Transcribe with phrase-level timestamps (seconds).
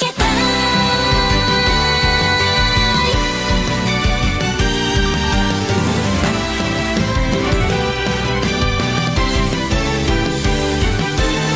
[0.00, 0.26] けたい。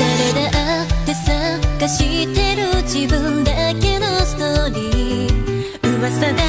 [0.00, 5.98] 誰だって探してる自分だけのストーリー。
[5.98, 6.42] 噂だ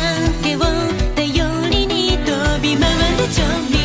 [0.43, 0.59] けを
[1.15, 2.87] 頼りに飛び回
[3.17, 3.78] るちょみ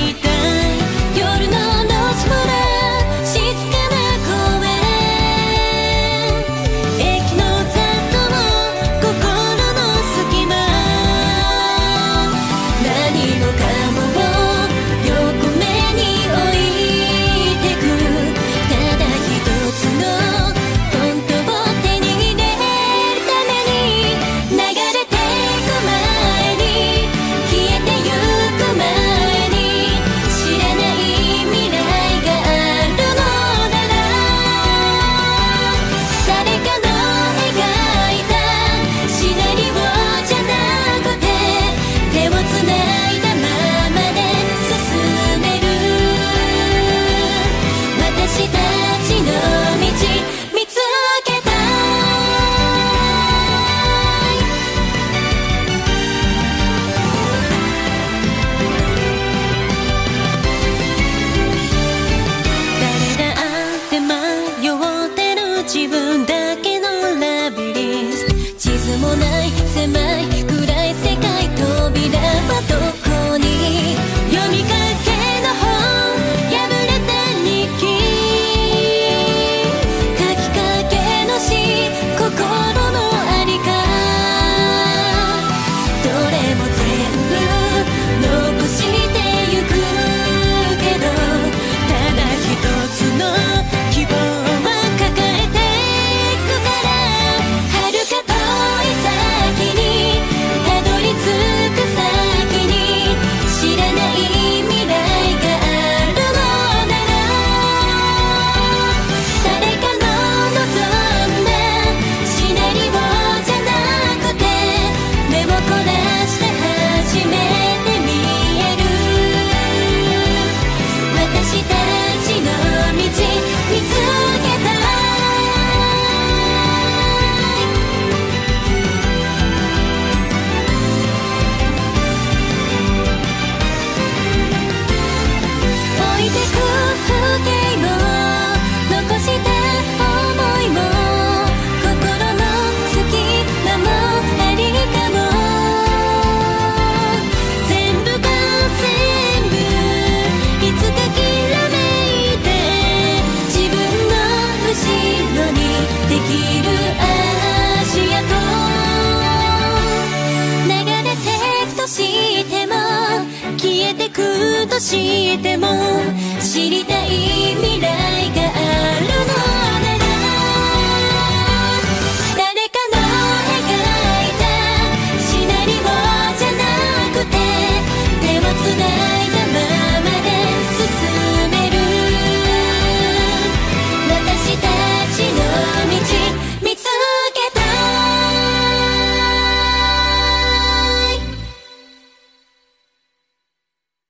[164.80, 166.33] 来がある